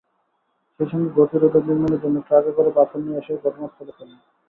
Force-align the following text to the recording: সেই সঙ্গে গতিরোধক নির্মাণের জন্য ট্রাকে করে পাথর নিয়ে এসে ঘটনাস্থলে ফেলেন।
সেই 0.75 0.87
সঙ্গে 0.91 1.09
গতিরোধক 1.17 1.63
নির্মাণের 1.67 2.01
জন্য 2.03 2.17
ট্রাকে 2.27 2.51
করে 2.57 2.69
পাথর 2.77 2.99
নিয়ে 3.03 3.19
এসে 3.21 3.33
ঘটনাস্থলে 3.43 3.91
ফেলেন। 3.97 4.19